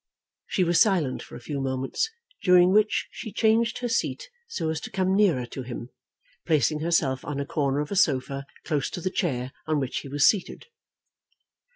[0.47, 2.09] She was silent for a few moments,
[2.41, 5.89] during which she changed her seat so as to come nearer to him,
[6.43, 10.07] placing herself on a corner of a sofa close to the chair on which he
[10.07, 10.65] was seated.